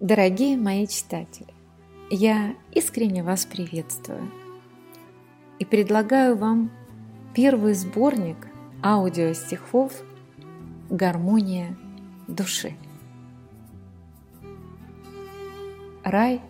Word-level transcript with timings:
Дорогие 0.00 0.58
мои 0.58 0.86
читатели, 0.86 1.54
я 2.10 2.54
искренне 2.70 3.22
вас 3.22 3.46
приветствую 3.46 4.30
и 5.58 5.64
предлагаю 5.64 6.36
вам 6.36 6.70
первый 7.34 7.72
сборник 7.72 8.36
аудиостихов 8.82 9.94
«Гармония 10.90 11.78
души». 12.28 12.76
Рай 16.04 16.42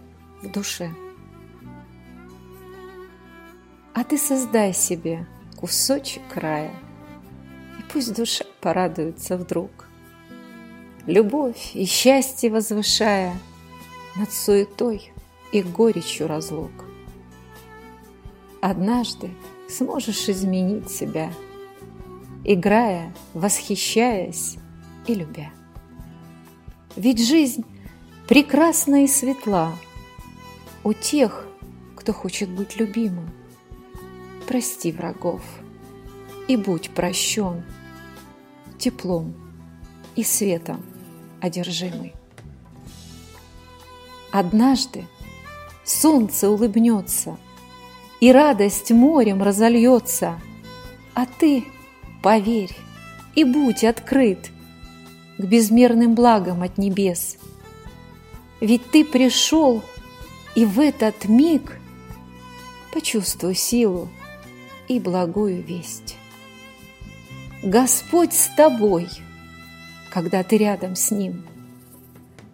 в 0.42 0.50
душе. 0.50 0.90
А 3.94 4.02
ты 4.02 4.18
создай 4.18 4.72
себе 4.74 5.24
кусочек 5.56 6.24
рая, 6.34 6.74
и 7.78 7.92
пусть 7.92 8.12
душа 8.12 8.44
порадуется 8.60 9.36
вдруг 9.36 9.85
любовь 11.06 11.70
и 11.74 11.84
счастье 11.84 12.50
возвышая 12.50 13.38
над 14.16 14.32
суетой 14.32 15.12
и 15.52 15.62
горечью 15.62 16.26
разлук. 16.26 16.72
Однажды 18.60 19.30
сможешь 19.68 20.28
изменить 20.28 20.90
себя, 20.90 21.32
играя, 22.44 23.14
восхищаясь 23.34 24.56
и 25.06 25.14
любя. 25.14 25.50
Ведь 26.96 27.24
жизнь 27.24 27.64
прекрасна 28.28 29.04
и 29.04 29.06
светла 29.06 29.76
у 30.82 30.92
тех, 30.92 31.46
кто 31.94 32.12
хочет 32.12 32.48
быть 32.48 32.76
любимым. 32.76 33.30
Прости 34.46 34.92
врагов 34.92 35.42
и 36.48 36.56
будь 36.56 36.90
прощен 36.90 37.64
теплом 38.78 39.34
и 40.14 40.22
светом 40.22 40.82
одержимый. 41.40 42.14
Однажды 44.30 45.06
солнце 45.84 46.50
улыбнется, 46.50 47.38
и 48.20 48.32
радость 48.32 48.90
морем 48.90 49.42
разольется, 49.42 50.40
а 51.14 51.26
ты 51.26 51.64
поверь 52.22 52.76
и 53.34 53.44
будь 53.44 53.84
открыт 53.84 54.50
к 55.38 55.44
безмерным 55.44 56.14
благам 56.14 56.62
от 56.62 56.78
небес. 56.78 57.36
Ведь 58.60 58.90
ты 58.90 59.04
пришел, 59.04 59.82
и 60.54 60.64
в 60.64 60.80
этот 60.80 61.26
миг 61.26 61.78
почувствуй 62.92 63.54
силу 63.54 64.08
и 64.88 64.98
благую 64.98 65.62
весть. 65.62 66.16
Господь 67.62 68.32
с 68.32 68.48
тобой– 68.56 69.08
когда 70.10 70.42
ты 70.42 70.56
рядом 70.58 70.96
с 70.96 71.10
Ним. 71.10 71.44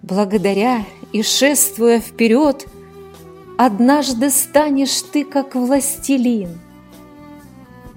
Благодаря 0.02 0.84
и 1.12 1.22
шествуя 1.22 2.00
вперед, 2.00 2.66
Однажды 3.64 4.30
станешь 4.30 5.02
ты, 5.02 5.24
как 5.24 5.54
властелин 5.54 6.58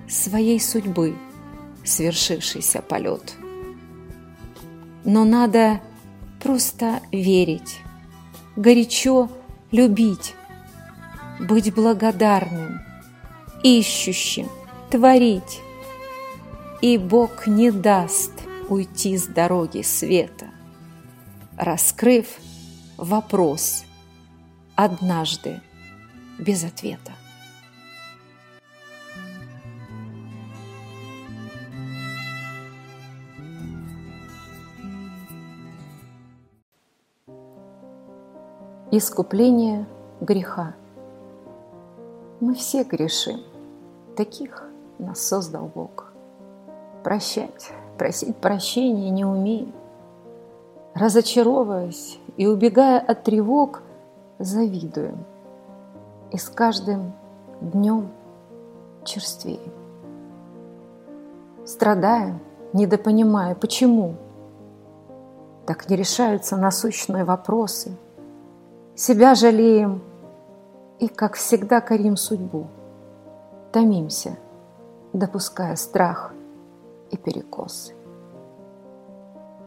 Своей 0.07 0.59
судьбы, 0.59 1.15
свершившийся 1.83 2.83
полет. 2.83 3.33
Но 5.03 5.23
надо 5.23 5.81
просто 6.39 6.99
верить, 7.11 7.79
горячо 8.55 9.29
любить, 9.71 10.35
быть 11.39 11.73
благодарным, 11.73 12.81
ищущим, 13.63 14.47
творить. 14.91 15.61
И 16.83 16.99
Бог 16.99 17.47
не 17.47 17.71
даст 17.71 18.33
уйти 18.69 19.17
с 19.17 19.27
дороги 19.27 19.81
света, 19.81 20.47
раскрыв 21.57 22.39
вопрос 22.97 23.85
однажды 24.75 25.61
без 26.39 26.63
ответа. 26.63 27.11
Искупление 38.91 39.85
греха. 40.21 40.73
Мы 42.39 42.55
все 42.55 42.83
грешим, 42.83 43.41
таких 44.15 44.69
нас 44.99 45.19
создал 45.19 45.67
Бог. 45.67 46.13
Прощать 47.03 47.71
просить 47.97 48.35
прощения 48.37 49.09
не 49.09 49.25
умеем. 49.25 49.73
Разочаровываясь 50.93 52.19
и 52.37 52.47
убегая 52.47 52.99
от 52.99 53.23
тревог, 53.23 53.81
завидуем. 54.39 55.25
И 56.31 56.37
с 56.37 56.49
каждым 56.49 57.13
днем 57.61 58.09
черствеем. 59.03 59.73
Страдаем, 61.65 62.39
недопонимая, 62.73 63.55
почему. 63.55 64.15
Так 65.65 65.89
не 65.89 65.95
решаются 65.95 66.57
насущные 66.57 67.23
вопросы. 67.23 67.97
Себя 68.95 69.35
жалеем 69.35 70.01
и, 70.99 71.07
как 71.07 71.35
всегда, 71.35 71.81
корим 71.81 72.15
судьбу. 72.15 72.67
Томимся, 73.71 74.37
допуская 75.11 75.75
страх– 75.75 76.33
и 77.11 77.17
перекосы. 77.17 77.93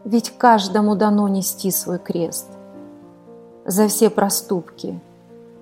Ведь 0.05 0.37
каждому 0.37 0.95
дано 0.95 1.27
нести 1.27 1.71
свой 1.71 1.99
крест 1.99 2.47
за 3.65 3.87
все 3.87 4.09
проступки 4.09 4.99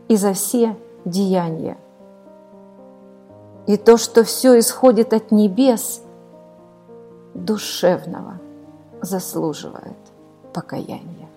и 0.08 0.16
за 0.16 0.34
все 0.34 0.76
деяния. 1.06 1.78
И 3.66 3.76
то, 3.76 3.98
что 3.98 4.24
все 4.24 4.58
исходит 4.60 5.12
от 5.12 5.32
небес, 5.32 6.02
душевного 7.34 8.40
заслуживает 9.02 9.98
покаяния. 10.54 11.28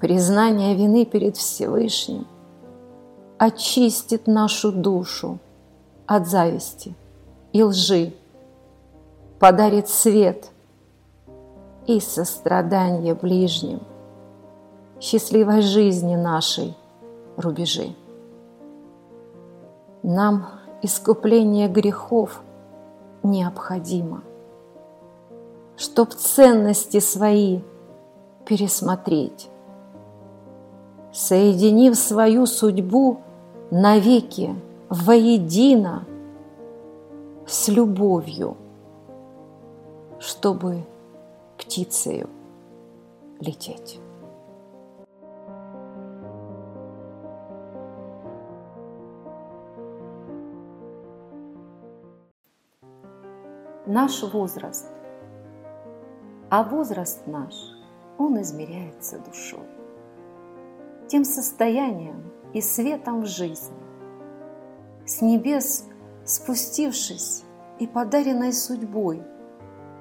Признание 0.00 0.74
вины 0.74 1.06
перед 1.06 1.36
Всевышним 1.36 2.26
очистит 3.38 4.26
нашу 4.26 4.70
душу 4.70 5.38
от 6.06 6.26
зависти 6.28 6.94
и 7.52 7.62
лжи, 7.62 8.12
подарит 9.44 9.90
свет 9.90 10.50
и 11.86 12.00
сострадание 12.00 13.14
ближним, 13.14 13.82
счастливой 14.98 15.60
жизни 15.60 16.16
нашей 16.16 16.74
рубежи. 17.36 17.94
Нам 20.02 20.46
искупление 20.80 21.68
грехов 21.68 22.40
необходимо, 23.22 24.22
чтоб 25.76 26.14
ценности 26.14 27.00
свои 27.00 27.60
пересмотреть, 28.46 29.50
соединив 31.12 31.98
свою 31.98 32.46
судьбу 32.46 33.20
навеки 33.70 34.56
воедино 34.88 36.06
с 37.46 37.68
любовью– 37.68 38.56
чтобы 40.24 40.86
птицею 41.58 42.30
лететь. 43.40 44.00
Наш 53.86 54.22
возраст, 54.22 54.90
а 56.48 56.62
возраст 56.64 57.26
наш, 57.26 57.54
он 58.16 58.40
измеряется 58.40 59.18
душой, 59.18 59.68
тем 61.06 61.24
состоянием 61.24 62.32
и 62.54 62.62
светом 62.62 63.22
в 63.22 63.26
жизни, 63.26 63.76
с 65.04 65.20
небес 65.20 65.84
спустившись 66.24 67.42
и 67.78 67.86
подаренной 67.86 68.54
судьбой– 68.54 69.22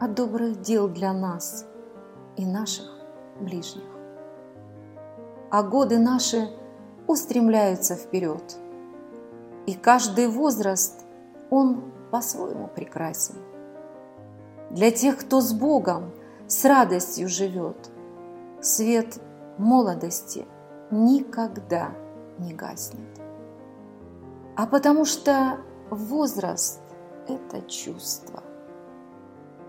от 0.04 0.16
добрых 0.16 0.60
дел 0.60 0.90
для 0.90 1.14
нас 1.14 1.66
и 2.36 2.46
наших 2.46 2.92
ближних. 3.40 3.86
А 5.50 5.64
годы 5.64 5.98
наши 5.98 6.50
устремляются 7.08 7.96
вперед, 7.96 8.44
и 9.66 9.76
каждый 9.76 10.28
возраст, 10.28 11.06
он 11.50 11.94
по-своему 12.12 12.68
прекрасен. 12.68 13.36
Для 14.72 14.92
тех, 14.92 15.20
кто 15.20 15.40
с 15.40 15.54
Богом, 15.54 16.12
с 16.48 16.66
радостью 16.66 17.30
живет, 17.30 17.90
свет 18.62 19.20
молодости 19.58 20.46
никогда 20.92 21.92
не 22.40 22.54
гаснет. 22.54 23.22
А 24.58 24.66
потому 24.68 25.06
что 25.06 25.60
возраст– 25.90 26.82
это 27.28 27.62
чувство– 27.70 28.44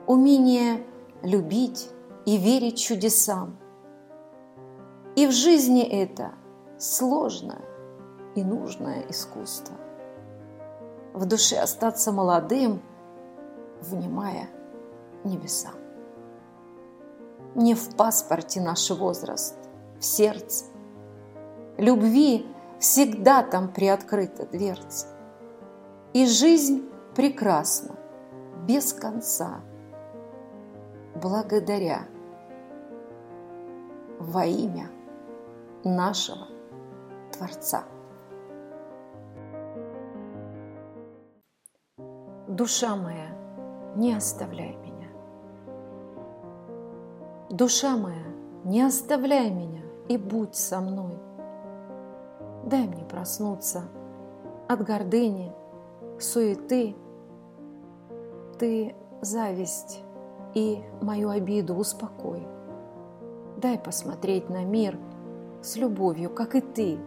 умение 0.07 0.85
любить 1.23 1.91
и 2.27 2.37
верить 2.37 2.79
чудесам, 2.79 3.59
И 5.17 5.29
в 5.29 5.31
жизни 5.31 5.83
это 5.83 6.33
сложное 6.77 7.63
и 8.35 8.43
нужное 8.43 9.05
искусство. 9.09 9.77
В 11.13 11.25
душе 11.27 11.57
остаться 11.57 12.11
молодым, 12.11 12.83
внимая 13.81 14.49
небесам. 15.23 15.75
Не 17.55 17.75
в 17.75 17.95
паспорте 17.95 18.61
наш 18.61 18.91
возраст, 18.91 19.55
в 20.01 20.05
сердце. 20.05 20.65
Любви 21.79 22.45
всегда 22.81 23.45
там 23.45 23.73
приоткрыта 23.73 24.47
дверца. 24.47 25.07
И 26.13 26.27
жизнь 26.27 26.89
прекрасна, 27.15 27.95
без 28.67 28.93
конца, 28.93 29.61
благодаря 31.25 32.03
во 34.19 34.45
имя 34.45 34.91
нашего 35.83 36.49
Творца. 37.33 37.85
Душа 42.47 42.95
моя, 42.95 43.31
не 43.97 44.13
оставляй 44.13 44.77
меня. 44.77 45.09
Душа 47.49 47.97
моя, 47.97 48.27
не 48.65 48.83
оставляй 48.83 49.51
меня 49.51 49.83
и 50.09 50.19
будь 50.19 50.55
со 50.55 50.81
мной. 50.81 51.19
Дай 52.67 52.87
мне 52.87 53.05
проснуться 53.07 53.85
от 54.69 54.85
гордыни, 54.85 55.55
суеты. 56.19 56.95
Ты 58.59 58.95
зависть 59.23 60.05
и 60.55 60.83
мою 61.01 61.31
обиду 61.31 61.75
успокой. 61.75 62.47
Дай 63.57 63.79
посмотреть 63.79 64.49
на 64.49 64.65
мир 64.65 64.99
с 65.63 65.77
любовью, 65.77 66.31
как 66.31 66.55
и 66.55 66.61
ты. 66.61 66.99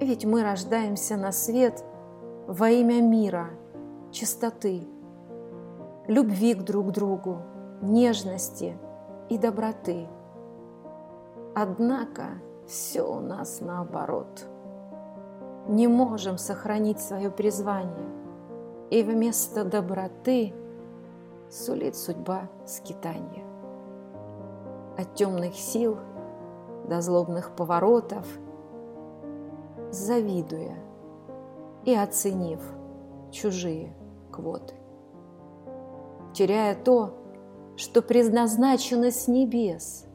Ведь 0.00 0.24
мы 0.24 0.42
рождаемся 0.42 1.16
на 1.16 1.32
свет 1.32 1.84
во 2.46 2.70
имя 2.70 3.00
мира, 3.00 3.50
чистоты, 4.10 4.86
любви 6.06 6.54
к 6.54 6.62
друг 6.62 6.90
другу, 6.90 7.38
нежности 7.82 8.76
и 9.28 9.38
доброты. 9.38 10.08
Однако 11.54 12.24
все 12.66 13.02
у 13.02 13.20
нас 13.20 13.60
наоборот. 13.60 14.46
Не 15.68 15.86
можем 15.86 16.38
сохранить 16.38 17.00
свое 17.00 17.30
призвание, 17.30 18.08
и 18.90 19.02
вместо 19.02 19.64
доброты 19.64 20.54
сулит 21.50 21.96
судьба 21.96 22.48
скитания. 22.64 23.44
От 24.96 25.14
темных 25.14 25.54
сил 25.54 25.98
до 26.88 27.00
злобных 27.00 27.54
поворотов, 27.56 28.26
завидуя 29.90 30.76
и 31.84 31.94
оценив 31.94 32.60
чужие 33.30 33.92
квоты. 34.30 34.74
Теряя 36.32 36.74
то, 36.74 37.14
что 37.76 38.02
предназначено 38.02 39.10
с 39.10 39.26
небес, 39.26 40.06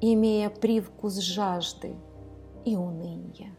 имея 0.00 0.50
привкус 0.50 1.16
жажды 1.18 1.96
и 2.64 2.76
уныния. 2.76 3.56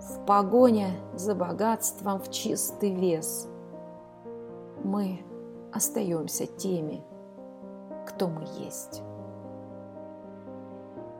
В 0.00 0.24
погоне 0.24 0.92
за 1.14 1.34
богатством 1.34 2.20
в 2.20 2.30
чистый 2.30 2.94
вес 2.94 3.48
мы 4.84 5.20
остаемся 5.72 6.46
теми, 6.46 7.02
кто 8.06 8.28
мы 8.28 8.42
есть. 8.58 9.02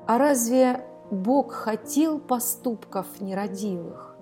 А 0.07 0.19
разве 0.19 0.87
Бог 1.11 1.53
хотел 1.53 2.19
поступков 2.19 3.21
нерадивых, 3.21 4.17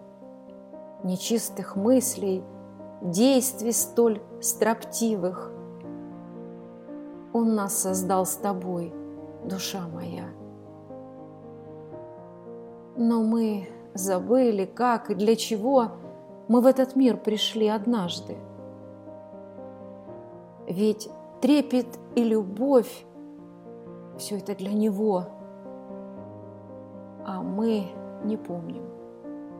нечистых 1.04 1.76
мыслей, 1.76 2.42
действий 3.00 3.72
столь 3.72 4.20
строптивых? 4.40 5.52
Он 7.32 7.54
нас 7.54 7.78
создал 7.78 8.26
с 8.26 8.34
тобой, 8.34 8.92
душа 9.44 9.86
моя. 9.88 10.24
Но 12.96 13.22
мы 13.22 13.68
забыли, 13.94 14.64
как 14.64 15.10
и 15.10 15.14
для 15.14 15.36
чего 15.36 15.92
мы 16.48 16.60
в 16.60 16.66
этот 16.66 16.96
мир 16.96 17.16
пришли 17.16 17.68
однажды. 17.68 18.36
Ведь 20.66 21.08
трепет 21.40 21.86
и 22.14 22.24
любовь– 22.24 23.04
все 24.18 24.38
это 24.38 24.54
для 24.54 24.72
Него, 24.72 25.24
а 27.24 27.42
мы 27.42 27.86
не 28.24 28.36
помним 28.36 28.82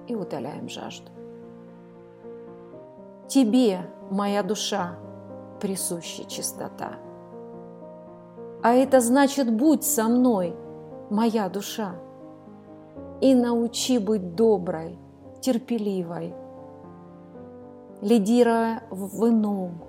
и 0.06 0.14
утоляем 0.14 0.68
жажду. 0.68 1.10
Тебе, 3.28 3.80
моя 4.10 4.42
душа, 4.42 4.96
присуща 5.60 6.24
чистота. 6.24 6.92
А 8.62 8.72
это 8.72 9.00
значит, 9.00 9.54
будь 9.54 9.84
со 9.84 10.04
мной, 10.04 10.56
моя 11.10 11.48
душа, 11.48 11.96
и 13.20 13.34
научи 13.34 13.98
быть 13.98 14.34
доброй, 14.34 14.98
терпеливой, 15.40 16.34
лидируя 18.00 18.82
в 18.90 19.28
ином, 19.28 19.82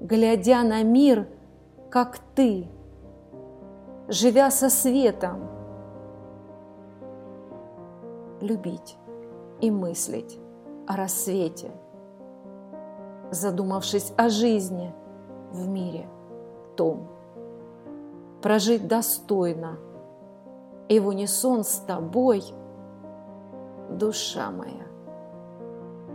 глядя 0.00 0.62
на 0.62 0.82
мир, 0.82 1.28
как 1.90 2.18
ты, 2.34 2.68
живя 4.08 4.50
со 4.50 4.70
светом, 4.70 5.48
любить 8.40 8.96
и 9.60 9.70
мыслить 9.70 10.38
о 10.86 10.96
рассвете, 10.96 11.72
задумавшись 13.30 14.12
о 14.16 14.28
жизни 14.28 14.94
в 15.50 15.66
мире 15.66 16.08
том, 16.76 17.08
прожить 18.42 18.86
достойно 18.86 19.78
и 20.88 21.00
в 21.00 21.08
унисон 21.08 21.64
с 21.64 21.78
тобой, 21.80 22.44
душа 23.90 24.50
моя, 24.50 24.86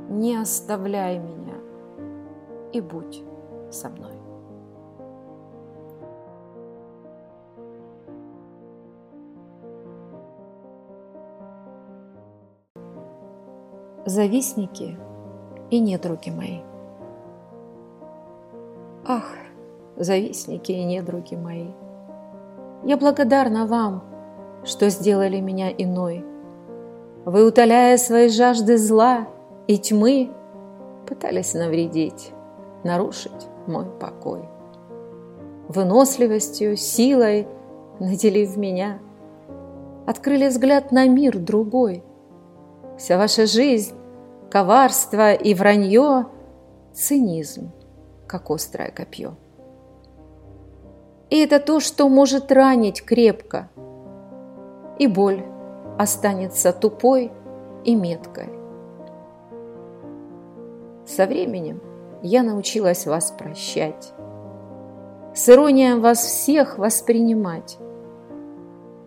не 0.09 0.35
оставляй 0.37 1.19
меня 1.19 1.55
и 2.71 2.79
будь 2.79 3.23
со 3.73 3.89
мной. 3.89 4.11
Завистники 14.05 14.97
и 15.69 15.79
недруги 15.79 16.29
мои. 16.29 16.59
Ах, 19.05 19.23
завистники 19.95 20.71
и 20.71 20.83
недруги 20.83 21.35
мои, 21.35 21.67
я 22.83 22.97
благодарна 22.97 23.65
вам, 23.65 24.03
что 24.65 24.89
сделали 24.89 25.39
меня 25.39 25.71
иной. 25.71 26.25
Вы, 27.25 27.47
утоляя 27.47 27.97
свои 27.97 28.27
жажды 28.27 28.77
зла 28.77 29.27
и 29.67 29.77
тьмы, 29.77 30.31
пытались 31.07 31.53
навредить, 31.53 32.33
нарушить 32.83 33.47
мой 33.67 33.85
покой. 33.85 34.47
Выносливостью, 35.67 36.75
силой, 36.75 37.47
наделив 37.99 38.57
меня, 38.57 38.99
открыли 40.05 40.47
взгляд 40.47 40.91
на 40.91 41.07
мир 41.07 41.37
другой. 41.37 42.03
Вся 42.97 43.17
ваша 43.17 43.45
жизнь, 43.45 43.95
коварство 44.51 45.33
и 45.33 45.53
вранье, 45.53 46.27
цинизм, 46.93 47.71
как 48.27 48.49
острое 48.51 48.91
копье. 48.91 49.35
И 51.29 51.39
это 51.39 51.59
то, 51.59 51.79
что 51.79 52.09
может 52.09 52.51
ранить 52.51 53.03
крепко, 53.03 53.69
и 54.99 55.07
боль 55.07 55.43
останется 55.97 56.71
тупой 56.71 57.31
и 57.83 57.95
меткой. 57.95 58.49
Со 61.05 61.25
временем– 61.25 61.81
я 62.23 62.41
научилась 62.41 63.05
вас 63.05 63.31
прощать, 63.31 64.13
с 65.35 65.49
иронией 65.49 65.99
вас 65.99 66.19
всех 66.19 66.77
воспринимать. 66.77 67.77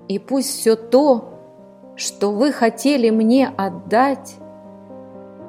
И 0.07 0.19
пусть 0.19 0.51
все 0.51 0.77
то, 0.77 1.31
что 1.97 2.31
вы 2.31 2.53
хотели 2.53 3.09
мне 3.09 3.49
отдать, 3.49 4.37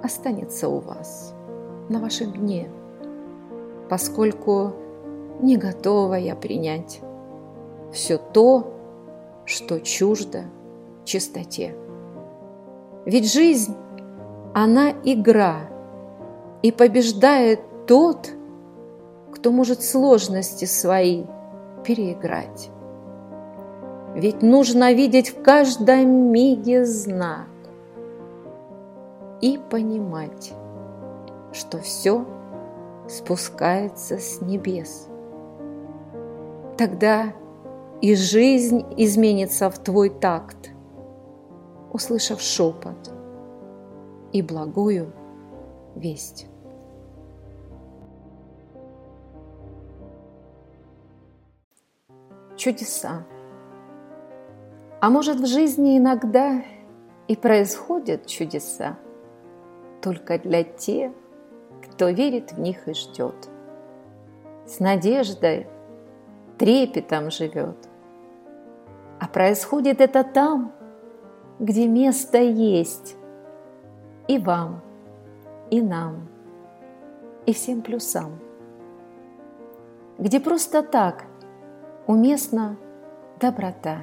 останется 0.01 0.69
у 0.69 0.79
вас 0.79 1.35
на 1.89 1.99
вашем 1.99 2.31
дне, 2.31 2.69
поскольку 3.89 4.71
не 5.41 5.57
готова 5.57 6.13
я 6.13 6.35
принять 6.35 7.01
все 7.91 8.17
то, 8.17 8.73
что 9.45 9.81
чуждо 9.81 10.45
чистоте. 11.03 11.75
Ведь 13.05 13.31
жизнь, 13.31 13.75
она 14.53 14.91
игра– 15.03 15.69
и 16.61 16.71
побеждает 16.71 17.61
тот, 17.85 18.29
кто 19.31 19.51
может 19.51 19.83
сложности 19.83 20.65
свои 20.65 21.25
переиграть. 21.83 22.69
Ведь 24.15 24.41
нужно 24.41 24.93
видеть 24.93 25.29
в 25.29 25.43
каждом 25.43 26.31
миге 26.31 26.85
знак 26.85 27.47
и 29.41 29.59
понимать, 29.69 30.53
что 31.53 31.77
все 31.79 32.25
спускается 33.07 34.17
с 34.17 34.41
небес. 34.41 35.07
Тогда 36.77 37.33
и 38.01 38.15
жизнь 38.15 38.85
изменится 38.97 39.69
в 39.69 39.77
твой 39.77 40.09
такт, 40.09 40.71
услышав 41.91 42.41
шепот 42.41 43.11
и 44.33 44.41
благую 44.41 45.13
весть. 45.97 46.47
Чудеса. 52.55 53.25
А 54.99 55.09
может, 55.09 55.37
в 55.39 55.45
жизни 55.45 55.97
иногда 55.97 56.63
и 57.27 57.35
происходят 57.35 58.25
чудеса 58.25 58.97
только 60.01 60.39
для 60.39 60.63
тех, 60.63 61.11
кто 61.83 62.09
верит 62.09 62.53
в 62.53 62.59
них 62.59 62.87
и 62.87 62.93
ждет. 62.93 63.49
С 64.65 64.79
надеждой, 64.79 65.67
трепетом 66.57 67.29
живет. 67.29 67.77
А 69.19 69.27
происходит 69.27 70.01
это 70.01 70.23
там, 70.23 70.73
где 71.59 71.87
место 71.87 72.37
есть 72.37 73.15
и 74.27 74.37
вам, 74.37 74.81
и 75.69 75.81
нам, 75.81 76.27
и 77.45 77.53
всем 77.53 77.81
плюсам. 77.81 78.39
Где 80.17 80.39
просто 80.39 80.83
так 80.83 81.25
уместна 82.07 82.77
доброта, 83.39 83.99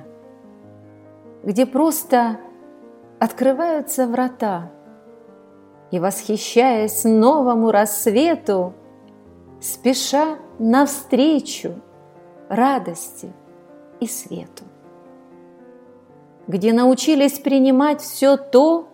где 1.43 1.67
просто 1.67 2.39
открываются 3.19 4.07
врата, 4.07 4.71
и, 5.91 5.99
восхищаясь 6.01 7.05
новому 7.05 7.71
рассвету, 7.71 8.73
спеша 9.61 10.39
навстречу 10.59 11.81
радости 12.49 13.33
и 14.01 14.07
свету, 14.07 14.65
где 16.49 16.73
научились 16.73 17.39
принимать 17.39 18.01
все 18.01 18.37
то, 18.37 18.89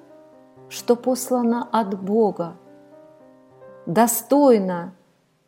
что 0.71 0.95
послано 0.97 1.69
от 1.71 2.01
Бога, 2.01 2.57
достойно, 3.87 4.95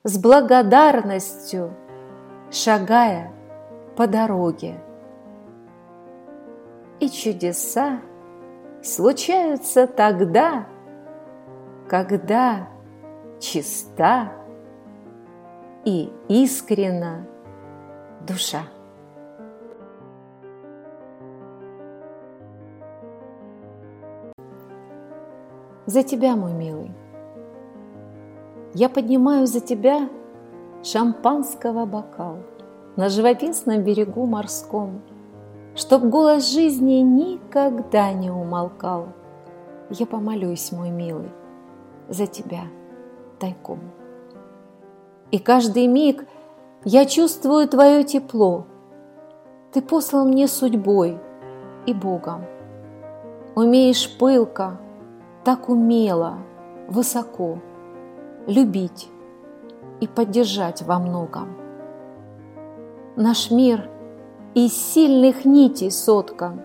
с 0.02 0.21
благодарностью, 0.21 1.73
шагая 2.50 3.33
по 3.97 4.09
дороге. 4.09 4.83
И 6.99 7.09
чудеса 7.09 8.00
случаются 8.83 9.87
тогда, 9.87 10.67
когда 11.88 12.69
чиста 13.38 14.33
и 15.85 16.12
искренна 16.29 17.29
душа. 18.26 18.62
За 25.87 26.03
тебя, 26.03 26.37
мой 26.37 26.53
милый. 26.53 26.93
Я 28.75 28.89
поднимаю 28.89 29.47
за 29.47 29.61
тебя 29.61 30.09
шампанского 30.83 31.85
бокал 31.87 32.39
на 32.97 33.09
живописном 33.09 33.83
берегу 33.83 34.27
морском, 34.27 35.03
Чтоб 35.75 36.03
голос 36.03 36.53
жизни 36.53 37.01
никогда 37.01 38.12
не 38.12 38.31
умолкал. 38.31 39.09
Я 39.89 40.05
помолюсь, 40.07 40.71
мой 40.71 40.91
милый, 40.91 41.31
за 42.09 42.27
тебя 42.27 42.65
тайком. 43.39 43.81
И 45.31 45.39
каждый 45.39 45.87
миг 45.87 46.27
я 46.85 47.07
чувствую 47.07 47.67
твое 47.69 48.05
тепло. 48.05 48.67
Ты 49.73 49.81
послал 49.81 50.27
мне 50.27 50.47
судьбой 50.47 51.19
и 51.87 51.95
Богом. 51.95 52.43
Умеешь 53.55 54.19
пылко, 54.19 54.79
так 55.45 55.69
умело, 55.69 56.39
высоко 56.89 57.59
любить 58.47 59.11
и 60.01 60.07
поддержать 60.07 60.83
во 60.83 60.99
многом. 60.99 61.57
Наш 63.17 63.51
мир 63.51 63.89
из 64.55 64.73
сильных 64.73 65.45
нитей 65.45 65.91
соткан, 65.91 66.61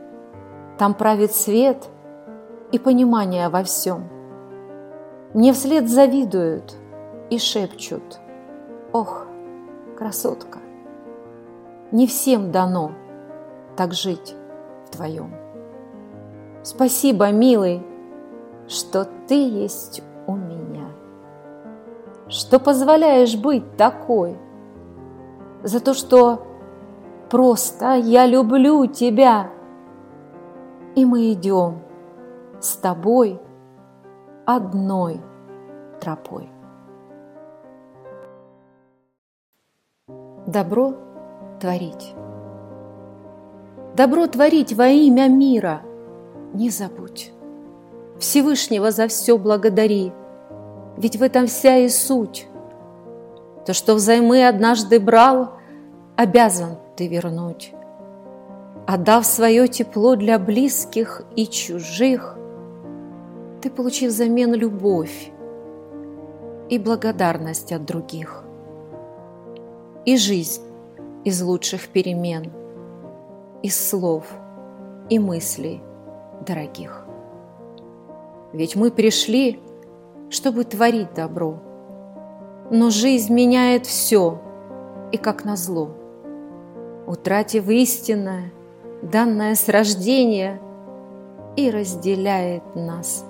там 0.77 0.93
правит 0.93 1.33
свет 1.33 1.89
и 2.71 2.79
понимание 2.79 3.49
во 3.49 3.63
всем– 3.63 4.09
мне 5.33 5.51
вслед 5.51 5.89
завидуют 5.89 6.75
и 7.29 7.37
шепчут, 7.37 8.19
Ох, 8.93 9.27
красотка, 9.97 10.59
не 11.91 12.07
всем 12.07 12.51
дано 12.51 12.91
так 13.75 13.93
жить 13.93 14.35
вдвоем. 14.87 15.35
Спасибо, 16.63 17.29
милый, 17.31 17.85
что 18.67 19.07
ты 19.27 19.49
есть 19.49 20.01
у 20.27 20.35
меня, 20.35 20.89
что 22.27 22.59
позволяешь 22.59 23.35
быть 23.35 23.77
такой, 23.77 24.37
за 25.63 25.79
то, 25.79 25.93
что 25.93 26.45
просто 27.29 27.95
я 27.95 28.25
люблю 28.25 28.85
тебя, 28.85 29.49
и 30.95 31.05
мы 31.05 31.31
идем 31.33 31.79
с 32.59 32.75
тобой 32.75 33.39
одной 34.45 35.21
тропой. 35.99 36.49
Добро 40.45 40.93
творить. 41.59 42.15
Добро 43.95 44.27
творить 44.27 44.73
во 44.73 44.87
имя 44.87 45.27
мира. 45.27 45.81
Не 46.53 46.69
забудь. 46.69 47.33
Всевышнего 48.19 48.91
за 48.91 49.07
все 49.07 49.37
благодари, 49.37 50.11
ведь 50.97 51.17
в 51.17 51.23
этом 51.23 51.47
вся 51.47 51.77
и 51.77 51.89
суть. 51.89 52.47
То, 53.65 53.73
что 53.73 53.95
взаймы 53.95 54.47
однажды 54.47 54.99
брал, 54.99 55.53
обязан 56.15 56.77
ты 56.95 57.07
вернуть. 57.07 57.73
Отдав 58.87 59.25
свое 59.25 59.67
тепло 59.67 60.15
для 60.15 60.39
близких 60.39 61.23
и 61.35 61.45
чужих, 61.45 62.37
ты 63.61 63.69
получи 63.69 64.07
взамен 64.07 64.53
любовь, 64.53 65.31
и 66.69 66.79
благодарность 66.79 67.71
от 67.71 67.85
других. 67.85 68.43
И 70.05 70.17
жизнь 70.17 70.61
из 71.23 71.41
лучших 71.41 71.89
перемен, 71.89 72.51
из 73.63 73.77
слов 73.89 74.25
и 75.09 75.19
мыслей 75.19 75.81
дорогих. 76.45 77.06
Ведь 78.57 78.75
мы 78.75 78.91
пришли, 78.91 79.59
чтобы 80.29 80.63
творить 80.63 81.13
добро, 81.13 81.59
но 82.71 82.89
жизнь 82.89 83.33
меняет 83.33 83.85
все, 83.85 84.41
и 85.11 85.17
как 85.17 85.45
назло, 85.45 85.91
утратив 87.05 87.69
истинное, 87.69 88.51
данное 89.01 89.55
с 89.55 89.69
рождения, 89.69 90.59
и 91.55 91.71
разделяет 91.71 92.75
нас 92.75 93.25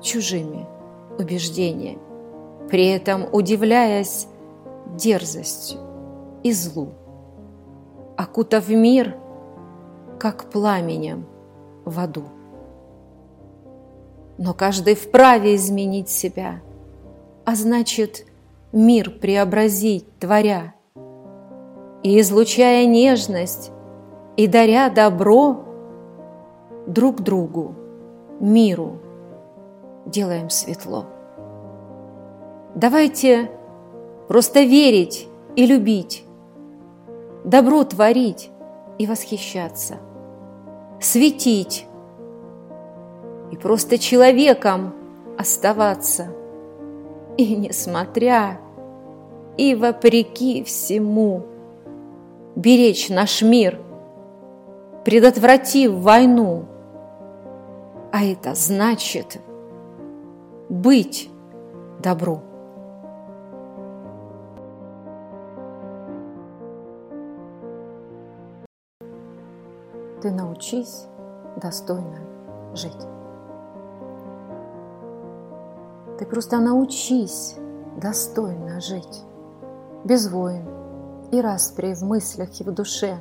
чужими 0.00 0.66
убеждениями 1.18 2.10
при 2.70 2.86
этом 2.86 3.26
удивляясь 3.32 4.28
дерзостью 4.96 5.80
и 6.44 6.52
злу, 6.52 6.94
окутав 8.16 8.68
мир, 8.68 9.16
как 10.18 10.44
пламенем 10.50 11.26
в 11.84 11.98
аду. 11.98 12.24
Но 14.40 14.54
каждый 14.54 14.94
вправе 14.94 15.54
изменить 15.54 16.08
себя, 16.08 16.62
а 17.44 17.54
значит, 17.54 18.24
мир 18.72 19.10
преобразить, 19.10 20.06
творя, 20.18 20.72
и 22.02 22.18
излучая 22.18 22.86
нежность, 22.86 23.70
и 24.38 24.46
даря 24.46 24.88
добро 24.88 25.62
друг 26.86 27.20
другу, 27.20 27.74
миру, 28.40 29.02
делаем 30.06 30.48
светло. 30.48 31.04
Давайте 32.74 33.50
просто 34.26 34.62
верить 34.62 35.28
и 35.54 35.66
любить, 35.66 36.24
добро 37.44 37.84
творить 37.84 38.50
и 38.96 39.06
восхищаться, 39.06 39.98
светить 40.98 41.84
и 43.50 43.56
просто 43.56 43.98
человеком 43.98 44.94
оставаться. 45.38 46.28
И 47.36 47.56
несмотря 47.56 48.60
и 49.56 49.74
вопреки 49.74 50.62
всему, 50.62 51.44
беречь 52.56 53.08
наш 53.08 53.42
мир, 53.42 53.78
предотвратив 55.04 55.92
войну. 55.92 56.66
А 58.12 58.24
это 58.24 58.54
значит 58.54 59.40
быть 60.68 61.30
добру. 62.02 62.40
Ты 70.22 70.30
научись 70.30 71.06
достойно 71.56 72.18
жить. 72.74 73.19
Ты 76.20 76.26
просто 76.26 76.58
научись 76.60 77.56
достойно 77.96 78.78
жить, 78.82 79.24
без 80.04 80.30
войн 80.30 80.68
и 81.32 81.40
распри 81.40 81.94
в 81.94 82.02
мыслях 82.02 82.60
и 82.60 82.62
в 82.62 82.70
душе, 82.72 83.16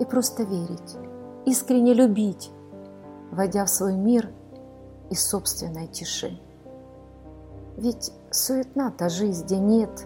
и 0.00 0.04
просто 0.04 0.42
верить, 0.42 0.96
искренне 1.46 1.94
любить, 1.94 2.50
войдя 3.30 3.64
в 3.64 3.70
свой 3.70 3.94
мир 3.94 4.28
из 5.08 5.24
собственной 5.24 5.86
тиши. 5.86 6.36
Ведь 7.76 8.12
суетна-то 8.32 9.08
жизнь, 9.08 9.44
где 9.44 9.58
нет 9.58 10.04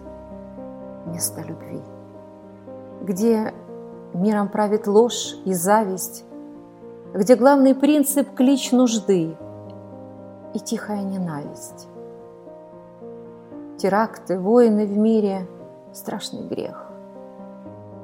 места 1.07 1.41
любви, 1.41 1.81
где 3.01 3.51
миром 4.13 4.49
правит 4.49 4.85
ложь 4.85 5.37
и 5.43 5.55
зависть, 5.55 6.23
где 7.15 7.35
главный 7.35 7.73
принцип– 7.73 8.31
клич 8.35 8.71
нужды 8.71 9.35
и 10.53 10.59
тихая 10.59 11.01
ненависть. 11.01 11.87
Теракты, 13.85 14.39
войны 14.39 14.87
в 14.87 14.97
мире– 14.97 15.47
страшный 15.93 16.41
грех. 16.41 16.87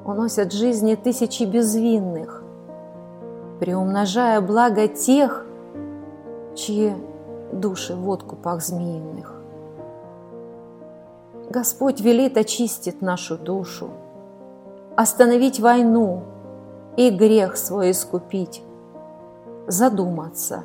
Уносят 0.06 0.52
жизни 0.52 0.94
тысячи 0.94 1.42
безвинных, 1.42 2.44
приумножая 3.60 4.42
благо 4.42 4.88
тех, 4.88 5.44
чьи 6.54 6.94
души 7.52 7.96
в 7.96 8.08
откупах 8.12 8.62
змеиных. 8.62 9.42
Господь 11.50 12.00
велит 12.00 12.38
очистить 12.38 13.02
нашу 13.02 13.40
душу, 13.40 13.90
остановить 14.96 15.60
войну 15.60 16.22
и 16.96 17.10
грех 17.10 17.58
свой 17.58 17.90
искупить, 17.90 18.62
задуматься, 19.66 20.62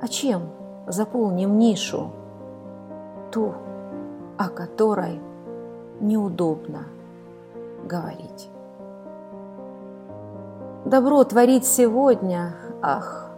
а 0.00 0.06
чем 0.06 0.50
заполним 0.86 1.58
нишу, 1.58 2.12
ту, 3.36 3.52
о 4.38 4.48
которой 4.48 5.20
неудобно 6.00 6.86
говорить. 7.84 8.48
Добро 10.86 11.22
творить 11.24 11.66
сегодня, 11.66 12.54
ах, 12.80 13.30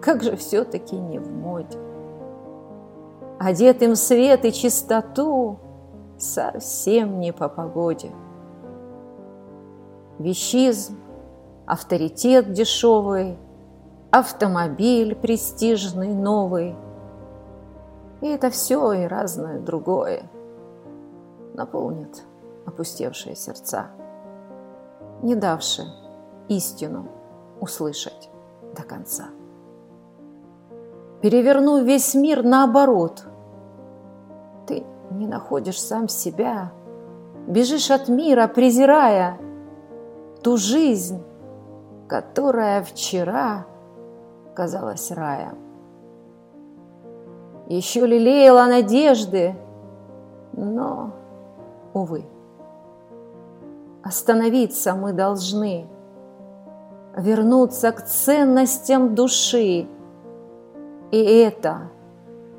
как 0.00 0.22
же 0.22 0.36
все-таки 0.36 0.96
не 0.96 1.18
в 1.18 1.28
моде 1.32 1.78
одетым 3.40 3.96
свет 3.96 4.44
и 4.44 4.52
чистоту, 4.52 5.58
совсем 6.16 7.18
не 7.18 7.32
по 7.32 7.48
погоде. 7.48 8.12
Вещизм, 10.20 10.96
авторитет 11.66 12.52
дешевый, 12.52 13.36
автомобиль 14.12 15.16
престижный, 15.16 16.14
новый. 16.14 16.76
И 18.24 18.28
это 18.28 18.50
все 18.50 18.92
и 18.92 19.04
разное 19.04 19.60
другое 19.60 20.24
наполнит 21.54 22.24
опустевшие 22.66 23.36
сердца, 23.36 23.90
не 25.22 25.36
давшие 25.36 25.86
истину 26.48 27.06
услышать 27.60 28.30
до 28.74 28.82
конца 28.82 29.26
переверну 31.24 31.82
весь 31.82 32.14
мир 32.14 32.42
наоборот. 32.42 33.24
Ты 34.66 34.84
не 35.10 35.26
находишь 35.26 35.80
сам 35.80 36.06
себя, 36.06 36.70
бежишь 37.46 37.90
от 37.90 38.08
мира, 38.08 38.46
презирая 38.46 39.38
ту 40.42 40.58
жизнь, 40.58 41.22
которая 42.08 42.82
вчера 42.82 43.64
казалась 44.54 45.10
раем. 45.12 45.56
Еще 47.68 48.06
лелеяла 48.06 48.66
надежды, 48.66 49.56
но, 50.52 51.12
увы, 51.94 52.26
остановиться 54.02 54.94
мы 54.94 55.12
должны, 55.12 55.86
вернуться 57.16 57.92
к 57.92 58.04
ценностям 58.04 59.14
души, 59.14 59.86
и 61.10 61.16
это 61.16 61.90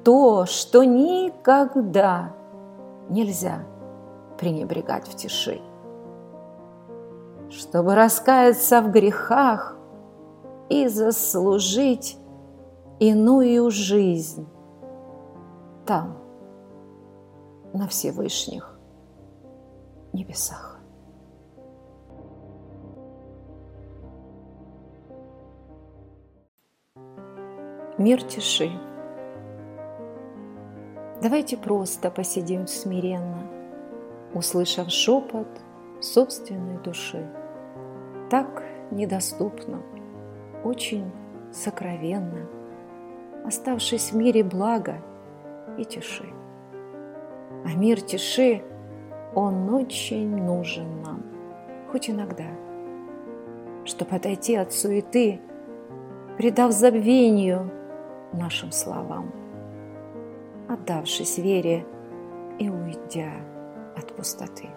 то, 0.04 0.46
что 0.46 0.84
никогда 0.84 2.34
нельзя 3.10 3.60
пренебрегать 4.40 5.08
в 5.08 5.16
тиши. 5.16 5.62
Чтобы 7.52 7.94
раскаяться 7.94 8.82
в 8.82 8.92
грехах 8.92 9.78
и 10.70 10.88
заслужить 10.88 12.18
иную 13.00 13.70
жизнь 13.70 14.48
там, 15.86 16.18
на 17.74 17.88
Всевышних 17.88 18.78
небесах. 20.14 20.80
Мир 27.98 28.22
тиши. 28.24 28.70
Давайте 31.22 31.58
просто 31.58 32.12
посидим 32.12 32.68
смиренно, 32.68 33.48
услышав 34.34 34.90
шепот 34.90 35.48
собственной 36.02 36.78
души. 36.82 37.26
Так 38.30 38.64
недоступно, 38.92 39.82
очень 40.64 41.10
сокровенно, 41.52 42.48
оставшись 43.46 44.12
в 44.12 44.16
мире 44.18 44.44
блага 44.44 45.02
и 45.78 45.86
тиши. 45.86 46.26
А 47.66 47.76
мир 47.76 48.02
тиши, 48.02 48.62
он 49.34 49.74
очень 49.74 50.36
нужен 50.36 51.02
нам, 51.02 51.24
хоть 51.92 52.10
иногда, 52.10 52.48
чтобы 53.86 54.16
отойти 54.16 54.56
от 54.56 54.72
суеты, 54.74 55.40
предав 56.38 56.72
забвению– 56.72 57.72
нашим 58.36 58.72
словам, 58.72 59.32
отдавшись 60.68 61.38
вере 61.38 61.86
и 62.60 62.70
уйдя 62.70 63.32
от 63.96 64.14
пустоты. 64.16 64.70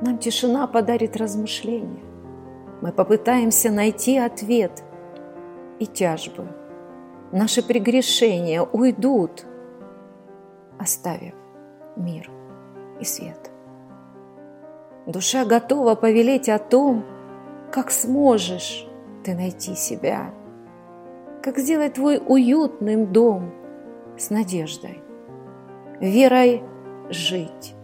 Нам 0.00 0.18
тишина 0.18 0.66
подарит 0.66 1.16
размышления. 1.16 2.02
Мы 2.80 2.92
попытаемся 2.92 3.70
найти 3.70 4.18
ответ 4.18 4.82
и 5.78 5.86
тяжбы. 5.86 6.46
Наши 7.30 7.62
прегрешения 7.62 8.62
уйдут, 8.62 9.44
оставив 10.82 11.34
мир 11.96 12.30
и 13.00 13.04
свет. 13.04 13.50
Душа 15.06 15.44
готова 15.44 15.94
повелеть 15.94 16.48
о 16.48 16.58
том, 16.58 17.04
как 17.72 17.90
сможешь 17.90 18.86
ты 19.24 19.34
найти 19.34 19.74
себя– 19.74 20.34
как 21.42 21.58
сделать 21.58 21.94
твой 21.94 22.22
уютным 22.24 23.12
дом 23.12 23.52
с 24.16 24.30
надеждой, 24.30 25.02
верой 26.00 26.62
жить, 27.10 27.74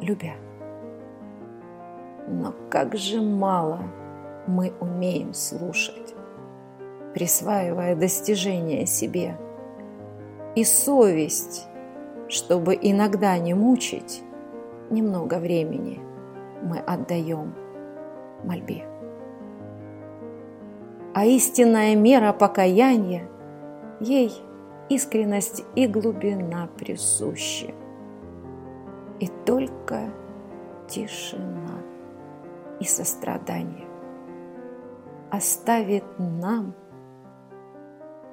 любя. 0.00 0.34
Но 2.28 2.54
как 2.70 2.94
же 2.94 3.20
мало 3.20 3.80
мы 4.46 4.72
умеем 4.80 5.34
слушать, 5.34 6.14
присваивая 7.14 7.96
достижения 7.96 8.86
себе. 8.86 9.36
И 10.54 10.64
совесть, 10.64 11.66
чтобы 12.28 12.78
иногда 12.80 13.38
не 13.38 13.54
мучить, 13.54 14.22
немного 14.90 15.38
времени 15.38 16.00
мы 16.62 16.78
отдаем 16.78 17.54
мольбе 18.44 18.84
а 21.18 21.24
истинная 21.24 21.96
мера 21.96 22.32
покаяния 22.32 23.28
ей 23.98 24.32
искренность 24.88 25.64
и 25.74 25.88
глубина 25.88 26.68
присущи. 26.78 27.74
И 29.18 29.26
только 29.44 30.10
тишина 30.86 31.82
и 32.78 32.84
сострадание 32.84 33.88
оставит 35.32 36.04
нам 36.18 36.72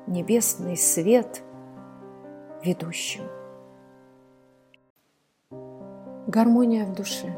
небесный 0.05 0.77
свет 0.77 1.41
ведущим. 2.63 3.23
Гармония 6.35 6.85
в 6.85 6.91
душе. 6.91 7.33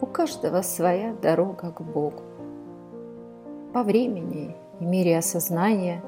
У 0.00 0.06
каждого 0.06 0.62
своя 0.62 1.12
дорога 1.12 1.70
к 1.70 1.82
Богу. 1.82 2.22
По 3.74 3.82
времени 3.82 4.56
и 4.80 4.84
мере 4.86 5.18
осознания 5.18 6.02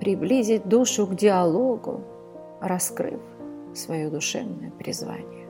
приблизить 0.00 0.66
душу 0.66 1.06
к 1.06 1.14
диалогу, 1.14 2.00
раскрыв 2.60 3.20
свое 3.72 4.10
душевное 4.10 4.72
призвание. 4.72 5.46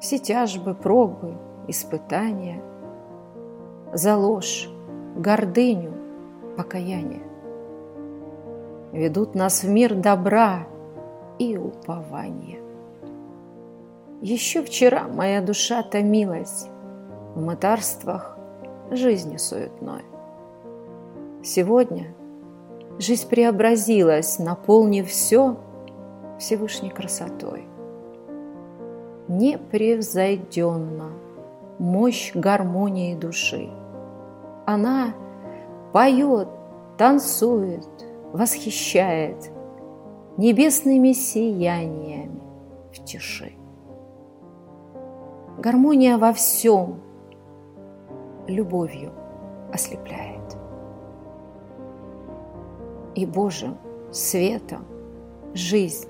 Все 0.00 0.18
тяжбы, 0.18 0.74
пробы, 0.74 1.34
испытания, 1.68 2.62
за 3.92 4.16
ложь, 4.16 4.70
гордыню, 5.16 5.92
покаяние 6.56 7.24
ведут 8.92 9.34
нас 9.34 9.64
в 9.64 9.68
мир 9.68 9.94
добра 9.94 10.66
и 11.38 11.58
упования. 11.58 12.65
Еще 14.28 14.64
вчера 14.64 15.06
моя 15.06 15.40
душа 15.40 15.84
томилась 15.84 16.66
в 17.36 17.40
мытарствах 17.40 18.36
жизни 18.90 19.36
суетной. 19.36 20.02
Сегодня 21.44 22.12
жизнь 22.98 23.28
преобразилась, 23.28 24.40
наполнив 24.40 25.08
все 25.08 25.56
Всевышней 26.40 26.90
красотой. 26.90 27.68
Непревзойденно 29.28 31.12
мощь 31.78 32.32
гармонии 32.34 33.14
души. 33.14 33.70
Она 34.66 35.14
поет, 35.92 36.48
танцует, 36.98 37.86
восхищает 38.32 39.52
небесными 40.36 41.12
сияниями 41.12 42.40
в 42.92 43.04
тиши. 43.04 43.52
Гармония 45.58 46.18
во 46.18 46.32
всем 46.34 47.00
любовью 48.46 49.12
ослепляет. 49.72 50.56
И 53.14 53.24
Божьим 53.24 53.78
светом 54.12 54.84
жизнь 55.54 56.08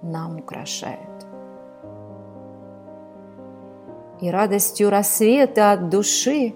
нам 0.00 0.38
украшает. 0.38 0.98
И 4.20 4.30
радостью 4.30 4.90
рассвета 4.90 5.72
от 5.72 5.90
души, 5.90 6.54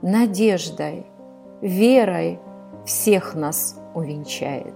надеждой, 0.00 1.06
верой 1.60 2.40
всех 2.86 3.34
нас 3.34 3.78
увенчает. 3.94 4.74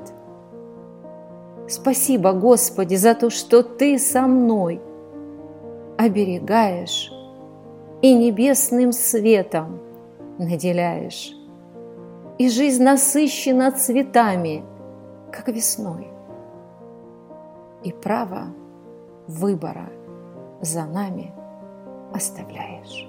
Спасибо, 1.68 2.32
Господи, 2.32 2.94
за 2.94 3.14
то, 3.14 3.30
что 3.30 3.62
Ты 3.62 3.98
со 3.98 4.22
мной 4.22 4.80
оберегаешь 5.98 7.12
и 8.02 8.14
небесным 8.14 8.92
светом 8.92 9.80
наделяешь. 10.38 11.32
И 12.38 12.50
жизнь 12.50 12.82
насыщена 12.82 13.72
цветами, 13.72 14.62
как 15.32 15.48
весной. 15.48 16.08
И 17.82 17.92
право 17.92 18.48
выбора 19.26 19.88
за 20.60 20.84
нами 20.84 21.32
оставляешь. 22.12 23.08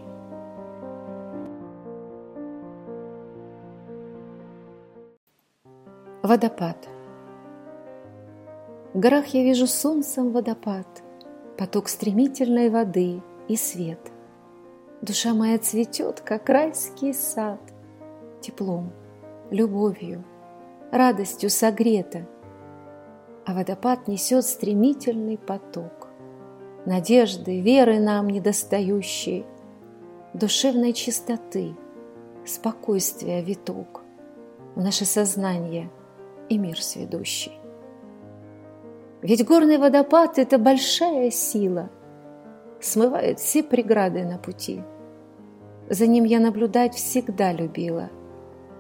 Водопад. 6.24 6.88
В 8.94 9.00
горах 9.00 9.28
я 9.28 9.44
вижу 9.44 9.68
солнцем 9.68 10.32
водопад, 10.32 10.88
поток 11.58 11.90
стремительной 11.90 12.70
воды 12.70 13.22
и 13.48 13.56
свет. 13.56 14.00
Душа 15.02 15.34
моя 15.34 15.58
цветет, 15.60 16.22
как 16.22 16.50
райский 16.50 17.14
сад, 17.14 17.60
теплом, 18.42 18.92
любовью, 19.52 20.24
радостью 20.92 21.50
согрета, 21.50 22.28
а 23.46 23.54
водопад 23.54 24.08
несет 24.08 24.44
стремительный 24.46 25.38
поток, 25.38 26.08
надежды, 26.86 27.62
веры 27.62 28.00
нам 28.00 28.30
недостающей, 28.30 29.46
душевной 30.34 30.94
чистоты, 30.94 31.76
спокойствия 32.46 33.42
виток 33.42 34.02
в 34.76 34.82
наше 34.82 35.06
сознание– 35.06 35.90
и 36.50 36.58
мир 36.58 36.82
сведущий. 36.82 37.57
Ведь 39.22 39.46
горный 39.46 39.78
водопад– 39.78 40.38
это 40.38 40.60
большая 40.60 41.32
сила, 41.32 41.90
смывает 42.80 43.40
все 43.40 43.64
преграды 43.64 44.24
на 44.24 44.38
пути. 44.38 44.84
За 45.90 46.06
ним 46.06 46.24
я 46.24 46.40
наблюдать 46.40 46.94
всегда 46.94 47.52
любила, 47.52 48.10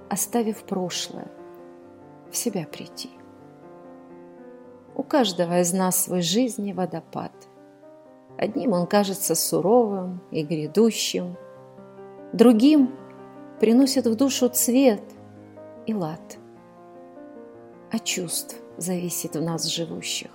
оставив 0.10 0.64
прошлое, 0.64 1.28
в 2.32 2.38
себя 2.38 2.68
прийти. 2.72 3.10
У 4.96 5.04
каждого 5.04 5.60
из 5.60 5.74
нас 5.74 6.04
свой 6.04 6.22
жизни 6.22 6.72
водопад. 6.72 7.32
Одним 8.38 8.74
он 8.74 8.86
кажется 8.86 9.34
суровым 9.34 10.22
и 10.30 10.44
грядущим, 10.44 11.36
другим 12.34 12.94
приносит 13.60 14.06
в 14.06 14.16
душу 14.16 14.50
цвет 14.50 15.02
и 15.88 15.94
лад– 15.96 16.38
от 17.92 18.04
чувств 18.04 18.56
зависит 18.78 19.36
в 19.36 19.42
нас 19.42 19.66
живущих. 19.66 20.32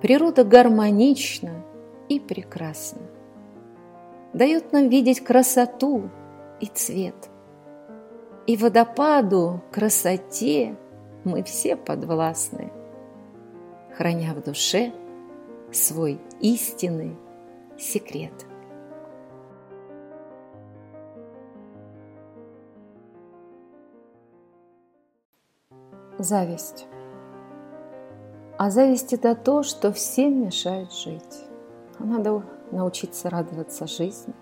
Природа 0.00 0.44
гармонична 0.44 1.64
и 2.08 2.20
прекрасна. 2.20 3.02
Дает 4.32 4.72
нам 4.72 4.88
видеть 4.88 5.20
красоту 5.20 6.10
и 6.60 6.66
цвет. 6.66 7.30
И 8.46 8.56
водопаду, 8.56 9.62
красоте 9.72 10.76
мы 11.24 11.42
все 11.42 11.76
подвластны, 11.76 12.72
храня 13.96 14.34
в 14.34 14.42
душе 14.42 14.92
свой 15.72 16.20
истинный 16.40 17.16
секрет. 17.76 18.47
Зависть. 26.18 26.88
А 28.56 28.70
зависть– 28.70 29.12
это 29.14 29.36
то, 29.36 29.62
что 29.62 29.92
всем 29.92 30.46
мешает 30.46 30.92
жить. 30.92 31.44
Надо 32.00 32.42
научиться 32.72 33.30
радоваться 33.30 33.86
жизни. 33.86 34.34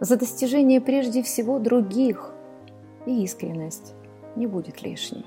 За 0.00 0.16
достижение 0.16 0.80
прежде 0.80 1.22
всего 1.22 1.58
других. 1.58 2.32
И 3.04 3.24
искренность 3.24 3.94
не 4.36 4.46
будет 4.46 4.82
лишней. 4.82 5.26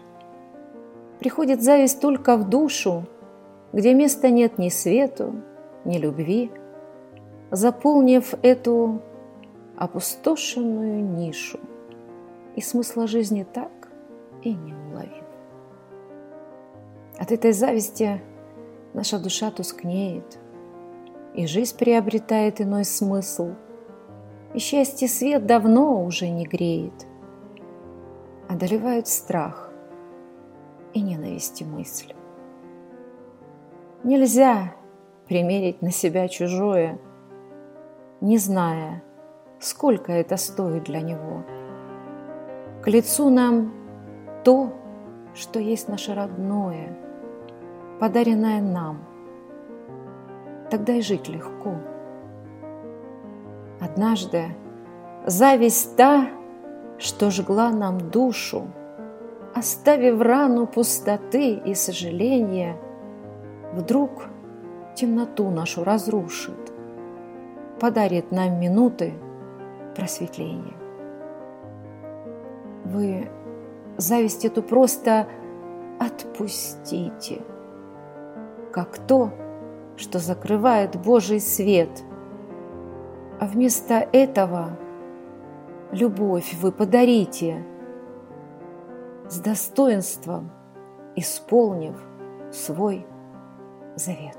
Приходит 1.20 1.62
зависть 1.62 2.02
только 2.02 2.36
в 2.36 2.50
душу, 2.50 3.06
где 3.72 3.94
места 3.94 4.30
нет 4.32 4.58
ни 4.58 4.70
свету, 4.70 5.36
ни 5.84 5.98
любви, 5.98 6.52
заполнив 7.52 8.34
эту 8.42 9.02
опустошенную 9.78 11.04
нишу. 11.04 11.60
И 12.56 12.62
смысла 12.62 13.06
жизни 13.06 13.46
так 13.54 13.72
и 14.42 14.54
не. 14.54 14.85
От 17.18 17.32
этой 17.32 17.54
зависти 17.54 18.22
наша 18.94 19.20
душа 19.20 19.50
тускнеет, 19.50 20.38
и 21.34 21.48
жизнь 21.48 21.78
приобретает 21.78 22.60
иной 22.60 22.84
смысл, 22.84 23.52
и 24.54 24.60
счастье 24.60 25.08
свет 25.08 25.46
давно 25.46 26.04
уже 26.04 26.28
не 26.30 26.46
греет. 26.46 27.08
Одолевают 28.50 29.08
страх 29.08 29.72
и 30.94 31.02
ненависть 31.02 31.62
и 31.62 31.66
мысль. 31.66 32.14
Нельзя 34.04 34.76
примерить 35.28 35.82
на 35.82 35.92
себя 35.92 36.28
чужое, 36.28 37.00
не 38.20 38.38
зная, 38.38 39.04
сколько 39.60 40.12
это 40.12 40.36
стоит 40.36 40.84
для 40.84 41.00
него. 41.00 41.44
К 42.84 42.88
лицу 42.88 43.30
нам 43.30 43.74
то, 44.44 44.74
что 45.34 45.60
есть 45.60 45.88
наше 45.88 46.14
родное– 46.14 46.98
подаренное 48.00 48.62
нам. 48.62 49.00
Тогда 50.70 50.94
и 50.94 51.02
жить 51.02 51.30
легко. 51.30 51.76
Однажды 53.80 54.56
зависть 55.26 55.96
та, 55.96 56.28
что 56.98 57.30
жгла 57.30 57.72
нам 57.72 58.10
душу, 58.10 58.68
оставив 59.54 60.22
рану 60.22 60.68
пустоты 60.68 61.54
и 61.54 61.74
сожаления, 61.76 62.78
вдруг 63.74 64.28
темноту 64.96 65.50
нашу 65.50 65.84
разрушит, 65.84 66.72
подарит 67.80 68.32
нам 68.32 68.60
минуты 68.60 69.14
просветления. 69.96 70.74
Вы 72.86 73.30
зависть 73.98 74.46
эту 74.46 74.62
просто 74.62 75.28
отпустите– 76.00 77.42
как 78.76 78.98
то, 78.98 79.32
что 79.96 80.20
закрывает 80.20 81.02
Божий 81.02 81.40
свет 81.40 82.04
А 83.40 83.46
вместо 83.46 84.06
этого 84.12 84.78
любовь 85.94 86.54
вы 86.62 86.74
подарите 86.74 87.66
с 89.30 89.40
достоинством, 89.40 90.52
исполнив 91.16 91.96
свой 92.52 93.08
завет. 93.96 94.38